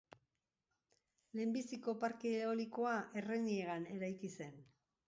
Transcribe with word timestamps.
Lehenbiziko 1.39 1.95
parke 2.05 2.35
eolikoa 2.47 2.95
Erreniegan 3.23 3.89
eraiki 3.99 4.35
zen. 4.37 4.63